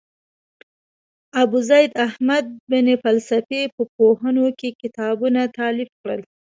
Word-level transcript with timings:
ابوزید 1.41 1.91
احمد 2.07 2.45
بن 2.69 2.87
فلسفي 3.03 3.61
په 3.75 3.83
پوهنو 3.95 4.45
کې 4.59 4.69
کتابونه 4.81 5.41
تالیف 5.57 5.89
کړل. 6.01 6.21